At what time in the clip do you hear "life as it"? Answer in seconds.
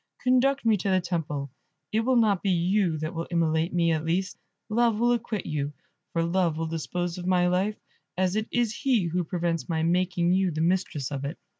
7.47-8.47